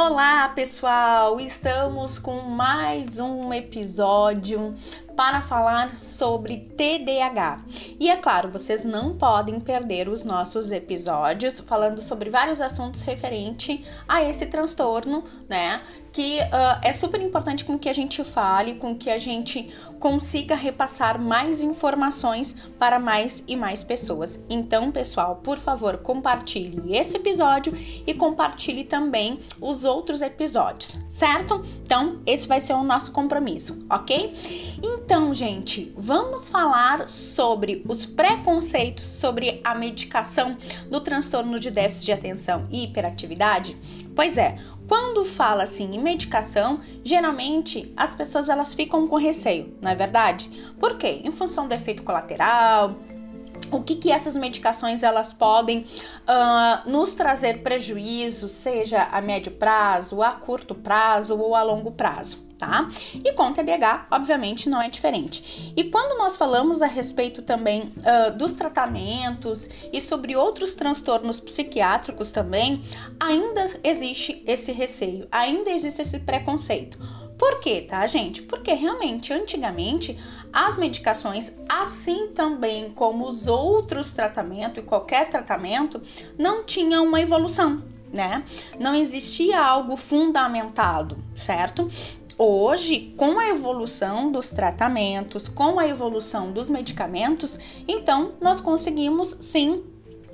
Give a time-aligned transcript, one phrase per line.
[0.00, 1.40] Olá, pessoal!
[1.40, 4.76] Estamos com mais um episódio
[5.16, 7.64] para falar sobre TDAH.
[7.98, 13.84] E é claro, vocês não podem perder os nossos episódios falando sobre vários assuntos referente
[14.06, 15.82] a esse transtorno, né?
[16.12, 20.54] Que uh, é super importante com que a gente fale, com que a gente consiga
[20.54, 24.38] repassar mais informações para mais e mais pessoas.
[24.48, 27.72] Então, pessoal, por favor, compartilhe esse episódio
[28.06, 31.64] e compartilhe também os outros episódios, certo?
[31.82, 34.34] Então, esse vai ser o nosso compromisso, ok?
[34.82, 40.56] Então, gente, vamos falar sobre os preconceitos sobre a medicação
[40.90, 43.76] do transtorno de déficit de atenção e hiperatividade?
[44.14, 49.90] Pois é, quando fala assim em medicação, geralmente as pessoas elas ficam com receio, não
[49.90, 50.50] é verdade?
[50.80, 51.20] Por quê?
[51.22, 52.96] Em função do efeito colateral,
[53.70, 60.22] o que, que essas medicações elas podem uh, nos trazer prejuízo, seja a médio prazo,
[60.22, 62.88] a curto prazo ou a longo prazo tá?
[63.14, 65.72] E com TDAH, obviamente, não é diferente.
[65.76, 72.32] E quando nós falamos a respeito também uh, dos tratamentos e sobre outros transtornos psiquiátricos
[72.32, 72.82] também,
[73.20, 76.98] ainda existe esse receio, ainda existe esse preconceito.
[77.38, 78.42] Por quê, tá, gente?
[78.42, 80.18] Porque realmente, antigamente,
[80.52, 86.02] as medicações, assim também como os outros tratamentos e qualquer tratamento,
[86.36, 88.42] não tinham uma evolução, né?
[88.80, 91.88] Não existia algo fundamentado, certo?
[92.36, 99.84] Hoje, com a evolução dos tratamentos, com a evolução dos medicamentos, então nós conseguimos sim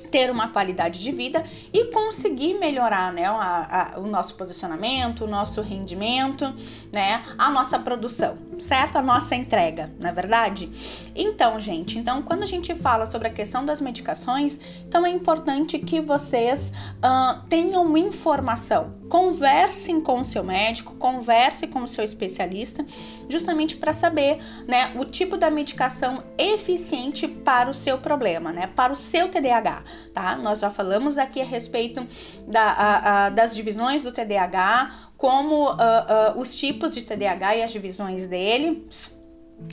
[0.00, 5.26] ter uma qualidade de vida e conseguir melhorar né, a, a, o nosso posicionamento, o
[5.26, 6.52] nosso rendimento,
[6.92, 8.96] né, a nossa produção, certo?
[8.96, 10.70] A nossa entrega, na é verdade?
[11.14, 15.78] Então, gente, então quando a gente fala sobre a questão das medicações, então é importante
[15.78, 22.84] que vocês uh, tenham informação, conversem com o seu médico, converse com o seu especialista,
[23.28, 28.92] justamente para saber, né, o tipo da medicação eficiente para o seu problema, né, para
[28.92, 30.36] o seu TDAH tá?
[30.36, 32.06] Nós já falamos aqui a respeito
[32.46, 37.62] da, a, a, das divisões do TDAH, como uh, uh, os tipos de TDAH e
[37.62, 38.86] as divisões dele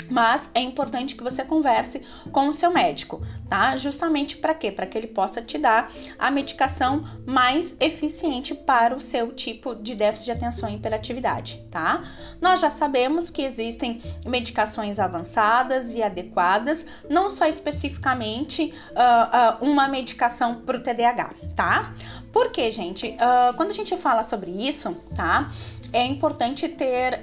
[0.10, 2.02] mas é importante que você converse
[2.32, 3.78] com o seu médico, tá?
[3.78, 4.72] Justamente para quê?
[4.72, 9.96] Para que ele possa te dar a medicação mais eficiente para o seu tipo de
[9.96, 12.04] déficit de atenção e hiperatividade, tá?
[12.42, 19.88] Nós já sabemos que existem medicações avançadas e adequadas, não só especificamente uh, uh, uma
[19.88, 21.94] medicação para o TDAH, tá?
[22.32, 25.50] Porque, gente, uh, quando a gente fala sobre isso, tá?
[25.94, 27.22] É importante ter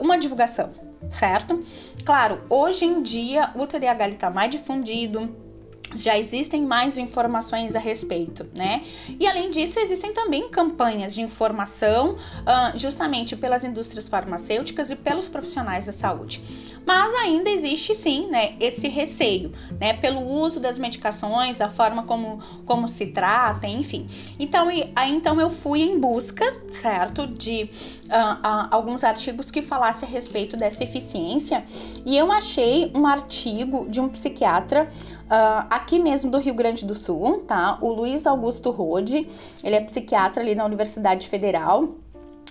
[0.00, 0.70] uma divulgação,
[1.10, 1.62] certo?
[2.04, 5.45] Claro, hoje em dia o TDAH está mais difundido,
[5.94, 8.82] já existem mais informações a respeito, né?
[9.20, 15.28] E além disso, existem também campanhas de informação, uh, justamente pelas indústrias farmacêuticas e pelos
[15.28, 16.42] profissionais da saúde.
[16.86, 22.40] Mas ainda existe sim, né, esse receio, né, pelo uso das medicações, a forma como,
[22.64, 24.06] como se trata, enfim.
[24.38, 27.68] Então, aí então eu fui em busca, certo, de
[28.04, 31.64] uh, uh, alguns artigos que falassem a respeito dessa eficiência
[32.04, 34.88] e eu achei um artigo de um psiquiatra
[35.26, 37.78] Uh, aqui mesmo do Rio Grande do Sul, tá?
[37.80, 39.28] O Luiz Augusto Rode,
[39.62, 41.88] ele é psiquiatra ali na Universidade Federal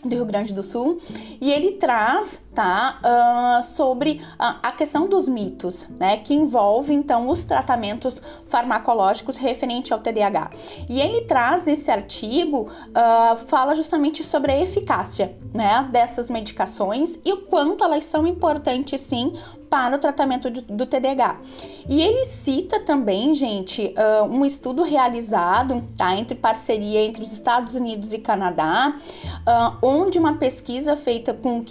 [0.04, 1.00] do Rio Grande do Sul
[1.42, 7.28] e ele traz tá uh, sobre uh, a questão dos mitos né que envolve então
[7.30, 10.52] os tratamentos farmacológicos referente ao TDAH
[10.90, 17.34] e ele traz nesse artigo uh, fala justamente sobre a eficácia né dessas medicações e
[17.34, 19.34] o quanto elas são importantes sim
[19.70, 21.42] para o tratamento do, do TDAH.
[21.90, 27.76] E ele cita também, gente, uh, um estudo realizado tá, entre parceria entre os Estados
[27.76, 28.96] Unidos e Canadá,
[29.82, 31.62] onde uma pesquisa feita com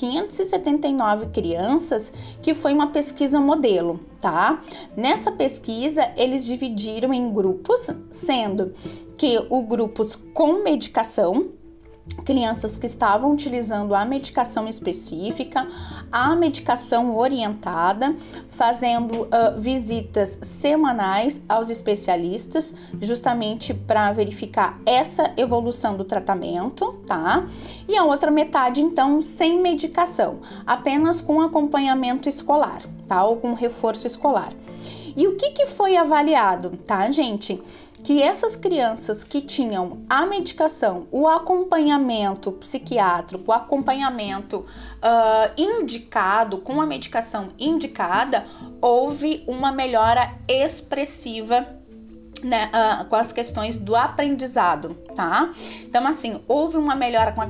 [0.79, 2.13] 579 crianças,
[2.43, 4.63] que foi uma pesquisa modelo, tá?
[4.97, 8.73] Nessa pesquisa, eles dividiram em grupos, sendo
[9.17, 11.51] que o grupos com medicação,
[12.25, 15.67] crianças que estavam utilizando a medicação específica,
[16.13, 18.15] a medicação orientada,
[18.49, 27.45] fazendo uh, visitas semanais aos especialistas, justamente para verificar essa evolução do tratamento, tá?
[27.89, 33.25] E a outra metade, então, sem medicação, apenas com acompanhamento escolar, tá?
[33.25, 34.53] Ou com reforço escolar.
[35.17, 37.61] E o que, que foi avaliado, tá, gente?
[38.05, 46.83] que essas crianças que tinham a medicação, o acompanhamento psiquiátrico, o acompanhamento uh, indicado, com
[46.83, 48.47] a medicação indicada,
[48.79, 51.67] houve uma melhora expressiva
[52.45, 55.51] né, uh, com as questões do aprendizado, tá?
[55.83, 57.49] Então, assim, houve uma melhora com a,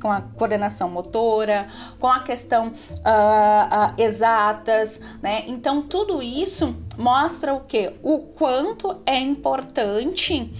[0.00, 5.44] com a coordenação motora, com a questão uh, uh, exatas, né?
[5.48, 7.92] Então, tudo isso mostra o que?
[8.02, 10.50] O quanto é importante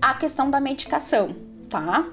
[0.00, 1.36] a questão da medicação,
[1.68, 2.06] tá?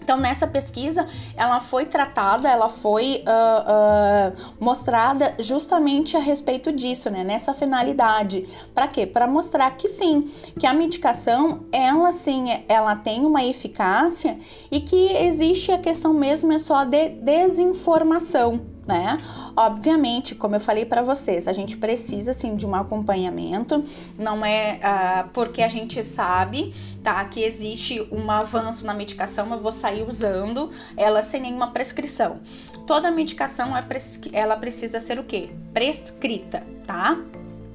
[0.00, 1.06] Então, nessa pesquisa,
[1.36, 7.24] ela foi tratada, ela foi uh, uh, mostrada justamente a respeito disso, né?
[7.24, 8.48] Nessa finalidade.
[8.74, 9.06] Para quê?
[9.06, 14.38] Para mostrar que sim, que a medicação, ela sim, ela tem uma eficácia
[14.70, 19.18] e que existe a questão mesmo é só de desinformação, né?
[19.60, 23.84] Obviamente, como eu falei para vocês, a gente precisa sim de um acompanhamento,
[24.16, 26.72] não é uh, porque a gente sabe,
[27.02, 32.38] tá, que existe um avanço na medicação, eu vou sair usando ela sem nenhuma prescrição.
[32.86, 33.84] Toda medicação é
[34.32, 35.50] ela precisa ser o quê?
[35.74, 37.18] Prescrita, tá?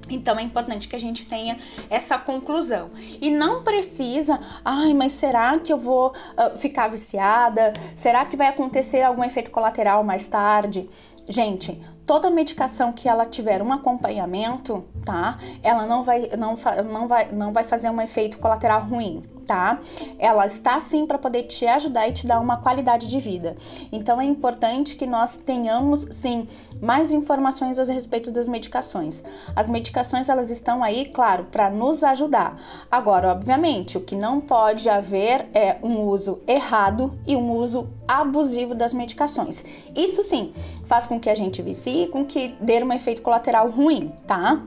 [0.10, 1.58] Então é importante que a gente tenha
[1.90, 2.92] essa conclusão.
[3.22, 7.74] E não precisa, ai, mas será que eu vou uh, ficar viciada?
[7.96, 10.90] Será que vai acontecer algum efeito colateral mais tarde?
[11.28, 15.38] Gente, toda medicação que ela tiver um acompanhamento, tá?
[15.62, 16.56] Ela não vai, não,
[16.92, 19.80] não vai, não vai fazer um efeito colateral ruim tá?
[20.18, 23.56] Ela está sim para poder te ajudar e te dar uma qualidade de vida.
[23.92, 26.48] Então é importante que nós tenhamos sim
[26.82, 29.24] mais informações a respeito das medicações.
[29.56, 32.60] As medicações elas estão aí, claro, para nos ajudar.
[32.92, 38.76] Agora, obviamente, o que não pode haver é um uso errado e um uso abusivo
[38.76, 39.64] das medicações.
[39.96, 40.52] Isso sim
[40.86, 44.62] faz com que a gente vicie, com que dê um efeito colateral ruim, tá?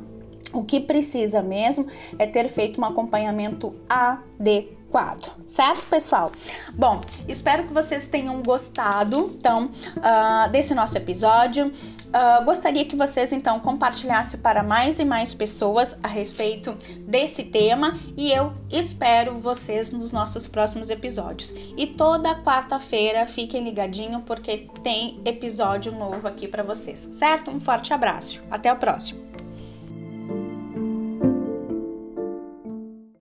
[0.52, 1.86] O que precisa mesmo
[2.18, 6.32] é ter feito um acompanhamento adequado, certo, pessoal?
[6.74, 11.72] Bom, espero que vocês tenham gostado, então, uh, desse nosso episódio.
[12.06, 17.98] Uh, gostaria que vocês, então, compartilhassem para mais e mais pessoas a respeito desse tema
[18.16, 21.52] e eu espero vocês nos nossos próximos episódios.
[21.76, 27.50] E toda quarta-feira fiquem ligadinho porque tem episódio novo aqui para vocês, certo?
[27.50, 28.40] Um forte abraço.
[28.50, 29.25] Até o próximo.